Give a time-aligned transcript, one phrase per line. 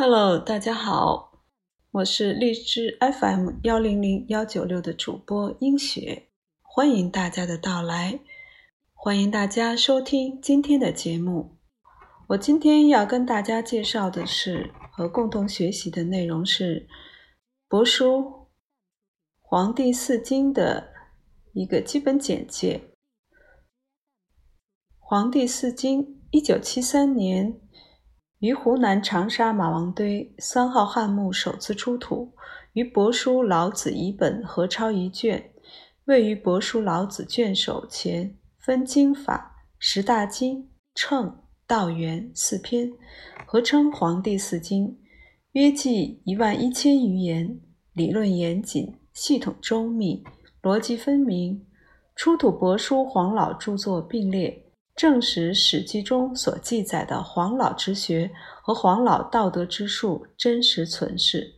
[0.00, 1.42] Hello，大家好，
[1.90, 6.28] 我是荔枝 FM 幺零零幺九六的主播英雪，
[6.62, 8.20] 欢迎大家的到来，
[8.94, 11.56] 欢迎大家收听今天的节目。
[12.28, 16.86] 我今天要跟大家介绍的是和共同学习的内容是
[17.76, 18.20] 《帛书·
[19.40, 20.92] 黄帝四经》的
[21.54, 22.80] 一个基本简介。
[25.00, 27.60] 《黄帝四经》，一九七三年。
[28.40, 32.32] 于湖南长沙马王堆三号汉墓首次出土，
[32.72, 35.50] 与《帛书·老子》遗本合抄一卷，
[36.04, 42.92] 位于《帛书·老子》卷首前，分经法十大经、称、道、元四篇，
[43.44, 44.86] 合称《黄帝四经》，
[45.52, 47.58] 约记一万一千余言，
[47.92, 50.22] 理论严谨，系统周密，
[50.62, 51.66] 逻辑分明。
[52.14, 54.67] 出土帛书黄老著作并列。
[54.98, 58.28] 证实《史记》中所记载的黄老之学
[58.60, 61.54] 和黄老道德之术真实存世，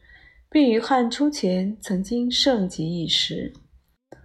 [0.51, 3.51] 并于汉初前曾经盛极一时。《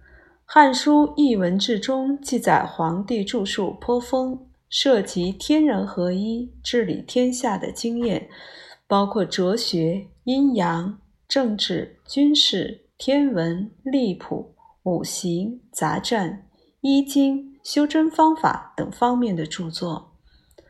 [0.44, 8.28] 汉书·艺文志》中记载，黄帝著述颇丰，涉及天人合一、治理天下的经验，
[8.86, 16.46] 包括哲学、阴阳、政治、军事、天文、历谱、五行、杂战、
[16.82, 17.55] 医经。
[17.66, 20.12] 修真方法等方面的著作，《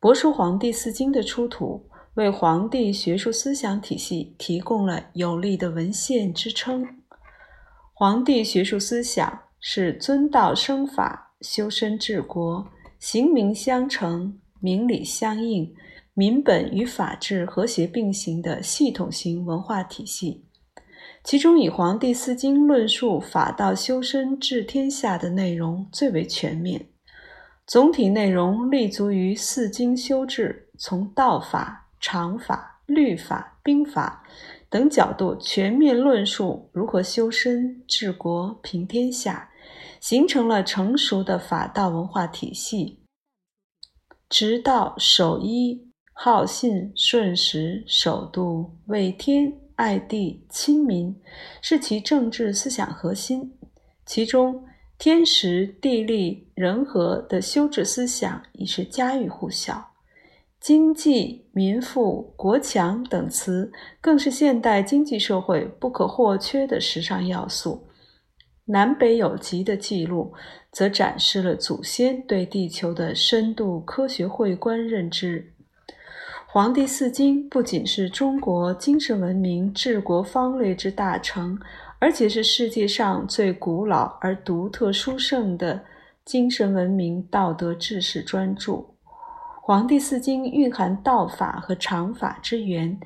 [0.00, 6.84] 帛书·黄帝四经》的出土，为黄帝学术思想体系提供了有力的文献支撑。
[7.94, 12.66] 黄帝学术思想是尊道生法、修身治国、
[12.98, 15.72] 行名相成、明理相应、
[16.14, 20.44] 民本与法治和谐并行的系统性文化体系。
[21.22, 26.88] 其中以《黄帝四经》论述法道修身治天下的内容最为全面，
[27.66, 34.24] 总体内容立足于四经修治，从道法、常法、律法、兵法
[34.70, 39.50] 等角度全面论述如何修身治国平天下，
[40.00, 43.04] 形成了成熟的法道文化体系。
[44.30, 49.59] 直道守一，好信顺时，守度为天。
[49.80, 51.18] 爱地亲民
[51.62, 53.56] 是其政治思想核心，
[54.04, 54.62] 其中
[54.98, 59.92] 天时地利人和的修治思想已是家喻户晓，
[60.60, 67.88] 经济民富国强等词更是现代经济社会不可或缺的时尚要素。
[68.66, 70.34] 南北有极的记录，
[70.70, 75.54] 则展示了祖先对地球的深度科学会观认知。
[76.52, 81.56] 《黄帝四经》不仅是中国精神文明治国方略之大成，
[82.00, 85.80] 而且是世界上最古老而独特殊胜的
[86.24, 88.72] 精神文明道德治世专著。
[89.62, 92.98] 《黄帝四经》蕴含道法和常法之源，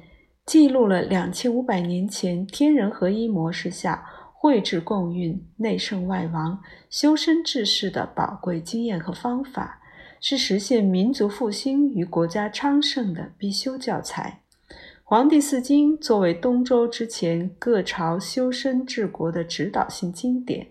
[0.46, 9.82] 记录了两千五百年前天人合一模式下绘制共运、内圣外王、修身治世的宝贵经验和方法。
[10.26, 14.40] 是实现民族复兴与国家昌盛的必修教材。
[15.02, 20.68] 《黄帝四经》作为东周之前各朝修身治国的指导性经典，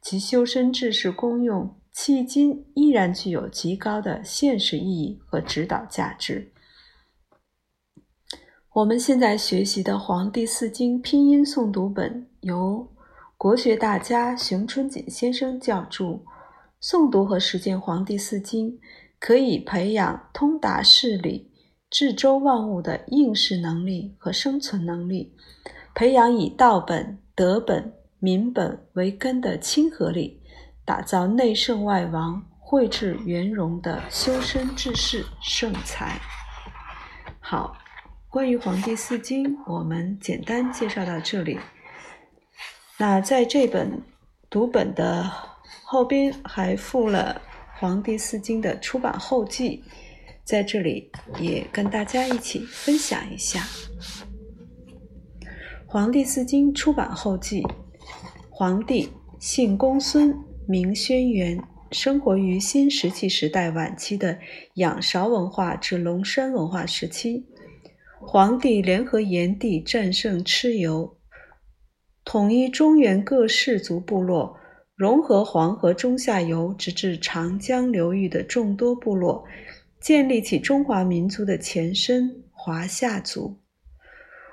[0.00, 6.50] 其修身治世功用迄今依然具有极高的现实意义和指导价值。
[8.72, 12.90] 我们现在学习的《黄帝四经》拼音诵读本，由
[13.36, 16.20] 国学大家熊春锦先生教著。
[16.84, 18.72] 诵读和实践《黄帝四经》，
[19.18, 21.50] 可以培养通达事理、
[21.88, 25.34] 治周万物的应试能力和生存能力，
[25.94, 30.42] 培养以道本、德本、民本为根的亲和力，
[30.84, 36.20] 打造内圣外王、绘制圆融的修身治世圣才。
[37.40, 37.78] 好，
[38.28, 41.58] 关于《黄帝四经》，我们简单介绍到这里。
[42.98, 44.02] 那在这本
[44.50, 45.53] 读本的。
[45.82, 47.40] 后边还附了
[47.80, 49.82] 《黄帝四经》的出版后记，
[50.44, 51.10] 在这里
[51.40, 53.60] 也跟大家一起分享一下
[55.86, 57.62] 《黄帝四经》出版后记。
[58.50, 59.10] 黄帝
[59.40, 61.60] 姓公孙，名轩辕，
[61.90, 64.38] 生活于新石器时代晚期的
[64.74, 67.46] 仰韶文化至龙山文化时期。
[68.20, 71.18] 黄帝联合炎帝战胜蚩尤，
[72.24, 74.56] 统一中原各氏族部落。
[74.94, 79.44] 融合黄河中下游直至长江流域的众多部落，
[80.00, 83.58] 建立起中华民族的前身华夏族。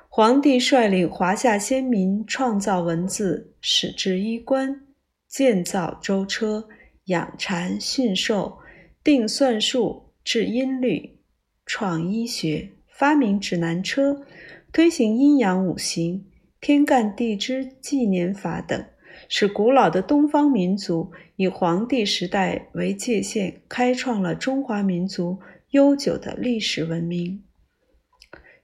[0.09, 4.81] 黄帝率领华夏先民创造文字，始制衣冠，
[5.29, 6.67] 建造舟车，
[7.05, 8.57] 养蚕驯兽，
[9.03, 11.19] 定算术，制音律，
[11.65, 14.25] 创医学，发明指南车，
[14.73, 16.25] 推行阴阳五行、
[16.59, 18.83] 天干地支纪年法等，
[19.33, 25.39] 使古老的东方民族以黄帝时代为界限，开创了中华民族
[25.69, 27.41] 悠久的历史文明。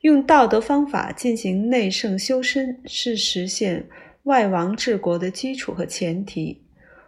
[0.01, 3.87] 用道德方法进行内圣修身，是实现
[4.23, 6.61] 外王治国的基础和前提。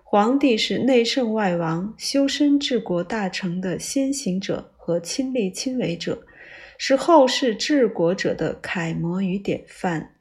[0.06, 6.26] 皇帝是内圣外王、修身治国大成的先行者和亲力亲为者，
[6.78, 10.16] 是后世治国者的楷模与典范。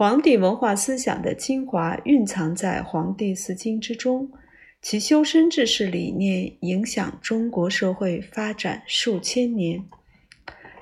[0.00, 4.30] 皇帝文化思想的精华蕴藏在《黄帝四经》之中，
[4.80, 9.84] 其修身治世理念影响中国社会发展数千年。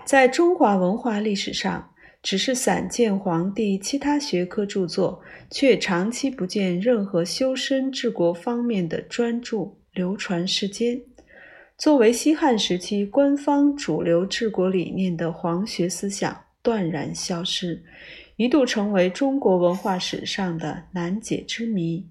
[0.04, 1.90] 在中华文化历史上，
[2.22, 11.00] 只是散见皇帝其他学科著作，却长期不见任何修身治国方面的专著流传世间。
[11.76, 17.82] 作为西汉时期官方主流治国理念的皇学思想断然消失，
[18.38, 22.08] 一度成为中国文化史上的难解之谜。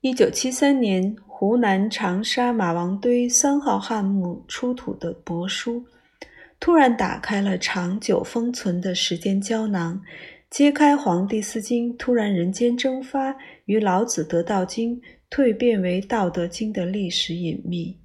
[0.00, 1.16] 一九七三年。
[1.36, 5.84] 湖南长沙马王堆三号汉墓出土的帛书，
[6.60, 10.00] 突然打开了长久封存的时间胶囊，
[10.48, 13.34] 揭开《黄帝四经》突然人间蒸发
[13.64, 14.98] 与老子得道经
[15.28, 17.98] 蜕变为《道德经》的历史隐秘。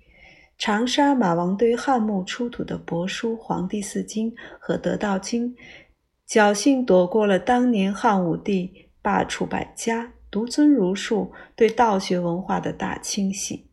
[0.58, 5.56] 长沙马王堆汉墓出土的帛书《黄帝四经》和《得道经》，
[6.30, 10.14] 侥幸躲过了当年汉武帝罢黜百家。
[10.32, 13.66] 独尊儒术对道学文化的大清洗，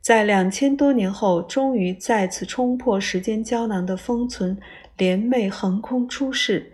[0.00, 4.58] 在两千多年后，终于再次冲破时间胶囊的封存，
[4.96, 6.72] 联袂横空出世，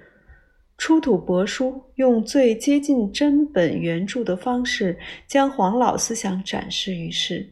[0.78, 4.96] 出土帛书，用最接近真本原著的方式，
[5.26, 7.50] 将黄老思想展示于世，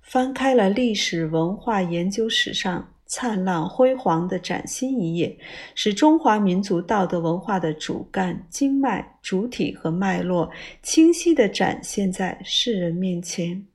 [0.00, 2.91] 翻开了历史文化研究史上。
[3.14, 5.36] 灿烂辉煌的崭新一页，
[5.74, 10.50] 使中华民族道德文化的主干、经脉、主体和脉络
[10.82, 13.66] 清晰地展现在世人面前。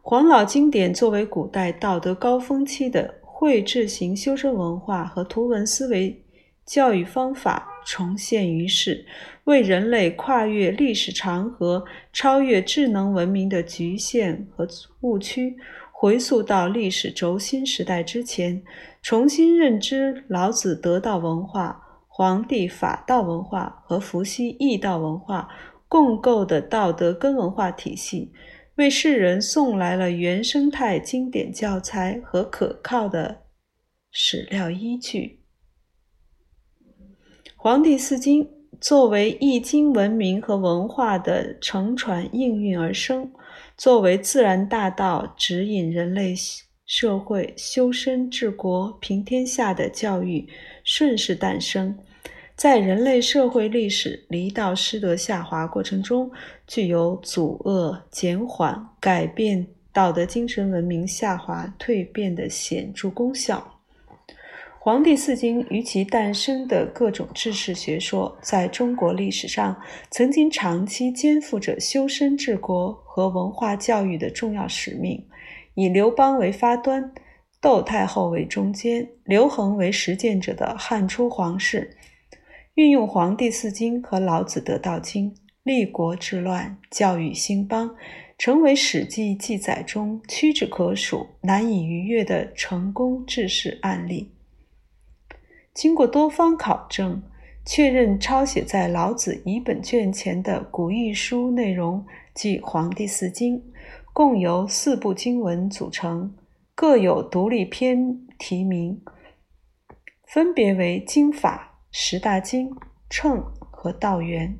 [0.00, 6.22] 黄老经典作为古代道德高峰期的绘制型修身文化和图文思维
[6.64, 9.04] 教育方法重现于世，
[9.42, 14.68] 为人类跨越历史长河、超越智能文明的局限和
[15.00, 15.56] 误区。
[16.00, 18.64] 回溯到历史轴心时代之前，
[19.02, 25.50] 重新认知老子得道文化、黄帝法道文化和伏羲易道文化
[25.88, 28.32] 共构的道德根文化体系，
[28.76, 33.42] 为世人送来了原生态经典教材和可靠的
[34.10, 35.42] 史料依据。
[37.58, 38.42] 《黄帝四经》
[38.80, 43.30] 作为易经文明和文化的承传应运而生。
[43.76, 46.34] 作为自然大道，指引人类
[46.86, 50.48] 社会修身治国平天下的教育
[50.82, 51.96] 顺势诞生，
[52.56, 56.30] 在人类社会历史离道失德下滑过程中，
[56.66, 63.58] 具有阻遏、减缓、改变道德精神文明下滑蜕变的显著功效。
[64.82, 69.78] 《黄帝四经》与其诞生的各种治世学说，在中国历史上
[70.10, 75.22] 曾经长期肩负着修身治国和文化教育的重要使命。
[75.74, 77.12] 以刘邦为发端，
[77.60, 81.98] 窦太后为中间，刘恒为实践者的汉初皇室，
[82.72, 85.30] 运用《黄帝四经》和《老子得道经》，
[85.62, 87.94] 立国治乱，教育兴邦，
[88.38, 94.30] 成为《史记》记载中屈指可数、难以逾越的成功治世案例。
[95.72, 97.22] 经过多方考证，
[97.64, 103.58] 确认抄写在老子遗本卷前的古义书内容即《黄帝四经》，
[104.12, 106.34] 共由四部经文组成，
[106.74, 109.00] 各有独立篇题名，
[110.26, 112.74] 分别为经法、十大经、
[113.08, 114.58] 称和道源。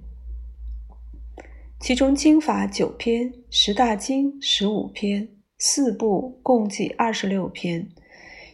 [1.80, 7.88] 其中经法九篇，十大经十五篇，四部共计二十六篇，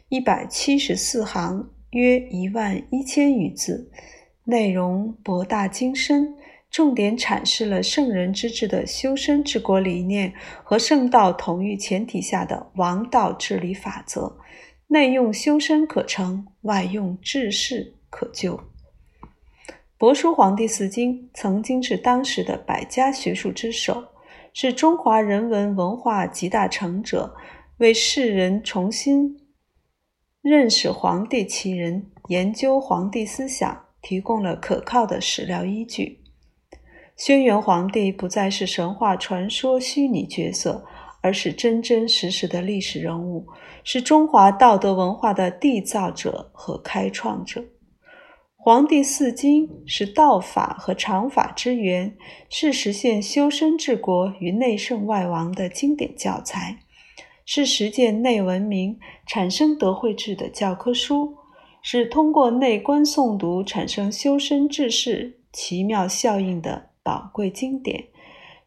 [0.09, 1.69] 一百七十四行。
[1.97, 3.91] 约一万一千余字，
[4.45, 6.35] 内容博大精深，
[6.71, 14.37] 重点阐释了圣人之治的修身治国理念和圣道统御前提下的王道治理法则。
[14.89, 18.61] 内用修身可成，外用治世可救。
[19.99, 24.05] 帛书《黄帝四经》曾经是当时的百家学术之首，
[24.53, 27.35] 是中华人文文化集大成者，
[27.79, 29.46] 为世人重新。
[30.49, 36.21] 认识黄帝其人，研究黄帝思想，提供了可靠的史料依据。
[37.17, 40.85] 轩辕黄帝不再是神话传说虚拟角色，
[41.21, 43.49] 而是真真实实的历史人物，
[43.83, 47.61] 是中华道德文化的缔造者和开创者。
[48.55, 52.17] 《黄帝四经》是道法和常法之源，
[52.49, 56.79] 是实现修身治国与内圣外王的经典教材，
[57.47, 61.37] 是实践内文明、产生德惠智的教科书，
[61.81, 68.09] 是通过内观诵读产生修身治世奇妙效应的宝贵经典。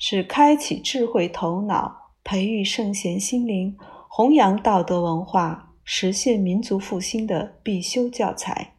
[0.01, 8.75] 是开启智慧头脑、培育圣贤心灵、弘扬道德文化、实现民族复兴的必修教材，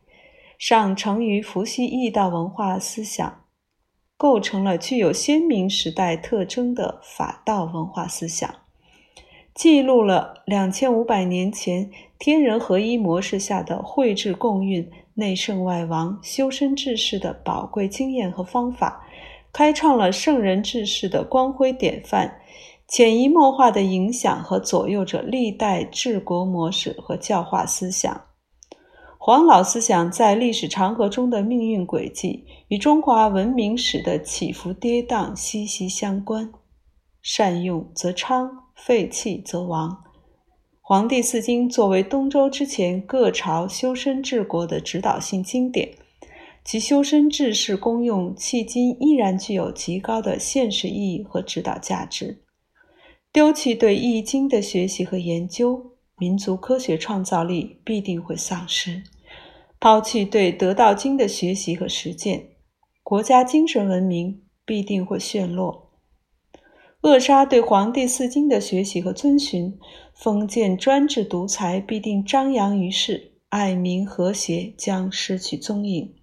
[0.56, 3.44] 上承于伏羲易道文化思想，
[4.16, 8.59] 构成了具有鲜明时代特征的法道文化思想，
[9.54, 19.06] 记录了两千五百年前天人合一模式下的绘制共运、内圣外王、修身治世的宝贵经验和方法。
[19.52, 22.38] 开创了圣人治世的光辉典范，
[22.86, 28.22] 潜移默化的影响和左右着历代治国模式和教化思想。
[29.18, 36.52] 黄老思想在历史长河中的命运轨迹，与中华文明史的起伏跌宕息息相关。
[37.22, 39.90] 善用则昌，废弃则亡。
[40.80, 45.90] 《黄帝四经》作为东周之前各朝修身治国的指导性经典。
[46.62, 52.42] 其修身治世功用，迄今依然具有极高的现实意义和指导价值。
[53.32, 59.02] 丢弃对《易经》的学习和研究，民族科学创造力必定会丧失；
[59.78, 62.48] 抛弃对《得道经》的学习和实践，
[63.02, 65.89] 国家精神文明必定会陷落；
[67.02, 69.78] 扼杀对《黄帝四经》的学习和遵循，
[70.12, 76.14] 封建专制独裁必定张扬于世，爱民和谐将失去踪影。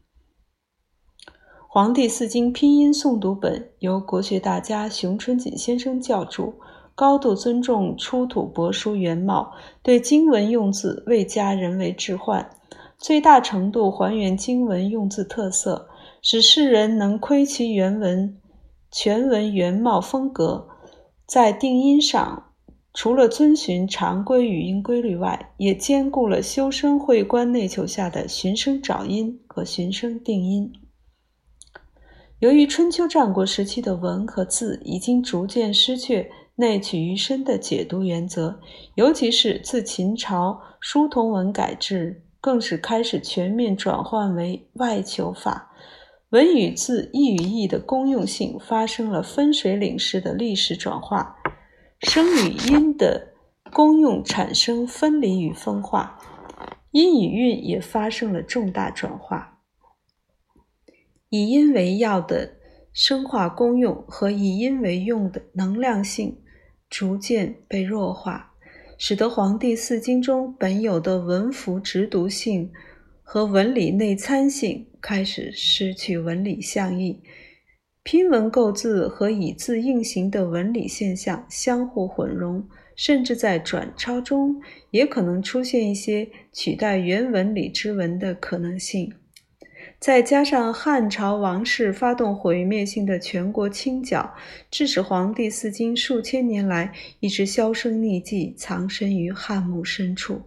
[1.67, 6.53] 《黄帝四经》拼音诵读本由国学大家熊春锦先生校注，
[6.93, 12.47] 高度尊重出土帛书原貌，对经文用字未加人为置换，
[12.99, 15.89] 最大程度还原经文用字特色，
[16.21, 18.37] 使世人能窥其原文
[18.91, 20.67] 全文原貌风格。
[21.25, 22.51] 在定音上，
[22.93, 30.71] 除了遵循常规语音规律外，也兼顾了修身会观内求下的寻声找音和寻声定音。
[32.39, 38.59] 由于春秋战国时期的文和字已经逐渐失去内取于身的解读原则，
[38.95, 45.71] 尤其是自秦朝书同文改制，更是开始全面转换为外求法，
[46.31, 51.37] 文与字、意与义的公用性发生了分水岭式的历史转化，
[52.01, 53.33] 声与音的
[53.71, 56.19] 功用产生分离与分化，
[56.91, 59.61] 音与韵也发生了重大转化。
[61.29, 62.57] 以音为要的
[62.91, 66.41] 生化功用和以音为用的能量性
[66.89, 68.51] 逐渐被弱化，
[68.97, 72.69] 使得《黄帝四经》中本有的文符直读性
[73.29, 77.19] 和文理内参性开始失去文理相异，
[78.01, 82.65] 拼文构字和以字应形的文理现象相互混融，
[82.95, 89.13] 甚至在转抄中也可能出现一些取代原文理之文的可能性。
[89.99, 94.33] 再加上汉朝王室发动毁灭性的全国清剿，
[94.71, 100.43] 致使《黄帝四经》数千年来一直销声匿迹，藏身于汉墓深处。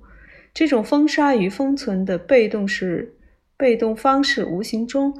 [0.52, 3.14] 这种封杀与封存的被动式、
[3.56, 5.16] 被动方式，无形中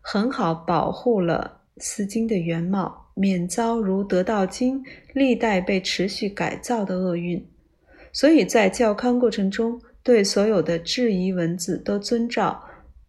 [0.00, 4.82] 很好保护了《四经》的原貌，免遭如《得道经》
[5.14, 7.46] 历代被持续改造的厄运。
[8.12, 12.64] 所以在校勘过程中，对所有的质疑文字都遵照。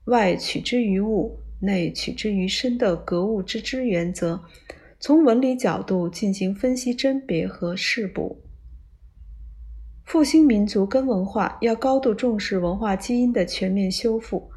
[0.05, 4.43] 外取之于物，内取之于身的格物致知原则，
[4.99, 8.41] 从文理角度进行分析甄别和释补。
[10.11, 14.51] 复兴民族根文化要高度重视文化基因的全面修复。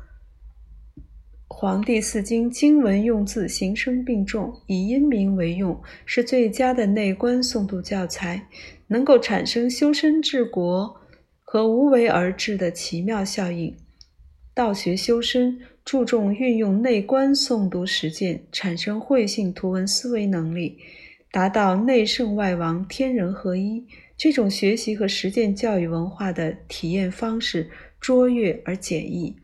[1.47, 8.49] 《黄帝四经》经文用字形声并重，以音名为用，是最佳的内观诵读教材，
[8.89, 10.97] 能够产生修身治国
[11.45, 13.77] 和无为而治的奇妙效应。
[14.55, 20.79] 道学修身注重运用内观诵读实践，产生慧性图文思维能力，
[21.31, 23.87] 达到内圣外王、天人合一。
[24.17, 29.37] 这种学习和实践教育文化的体验方式卓越而简易。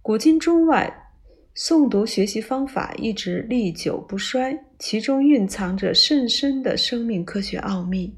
[0.00, 1.10] 古今中外，
[1.54, 8.16] 诵读学习方法一直历久不衰，其中蕴藏着甚深的生命科学奥秘。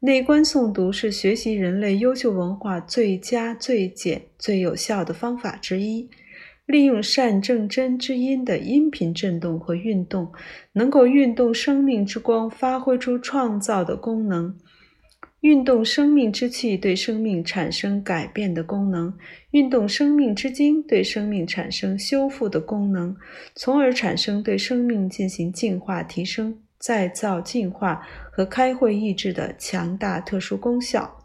[0.00, 6.08] 内观诵读是学习人类优秀文化最佳、最简、最有效的方法之一。
[6.66, 10.32] 利用善正真之音的音频振动和运动，
[10.72, 14.56] 能够运动生命之光，发挥出创造的功能。
[15.40, 19.12] 运动生命之气对生命产生改变的功能，
[19.50, 23.14] 运动生命之精对生命产生修复的功能，
[23.54, 28.00] 从而产生对生命进行净化、提升、再造、进化
[28.32, 31.23] 和开会意志的强大特殊功效。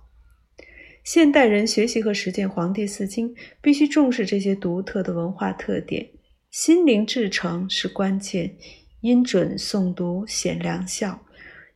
[1.11, 6.07] 现代人学习和实践《黄帝四经》，必须重视这些独特的文化特点。
[6.51, 8.55] 心灵至诚是关键，
[9.01, 11.19] 音准诵读显良效。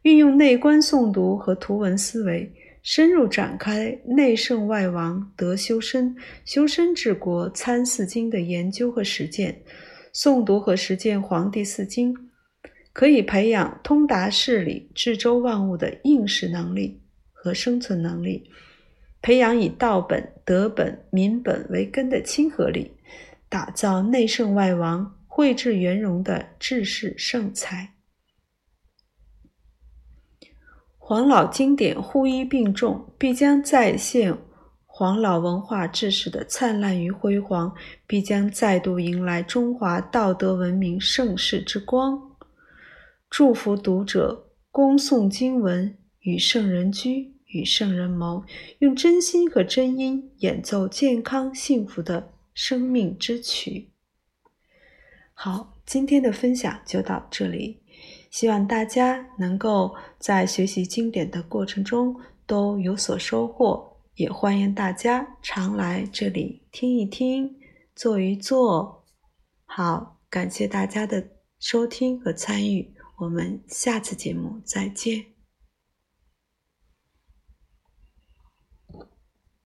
[0.03, 9.63] 运用内观诵读和图文思维，深入展开内圣外王、德修身、修身治国、参四经的研究和实践。
[10.13, 12.13] 诵读和实践《黄帝四经》，
[12.93, 18.47] 可以培养通达事理、治周万物的应试能力和生存能力，
[19.23, 22.91] 培养以道本、德本、民本为根的亲和力，
[23.47, 27.93] 打造内圣外王、慧智圆融的治世圣才。
[30.97, 34.37] 黄老经典互一并重，必将再现
[34.85, 37.73] 黄老文化知识的灿烂与辉煌，
[38.05, 42.21] 必将再度迎来中华道德文明盛世之光。
[43.29, 48.43] 祝福读者恭诵经文，与圣人居，与圣人谋，
[48.79, 53.89] 用真心和真音演奏健康幸福的生命之曲。
[55.33, 57.79] 好，今天的分享就到这里。
[58.29, 67.55] 希望大家能够在学习经典的过程中都有所收获，也欢迎大家常来这里听一听，
[67.95, 69.05] 做一做。
[69.65, 71.27] 好，感谢大家的
[71.59, 75.32] 收听和参与，我们下次节目再见。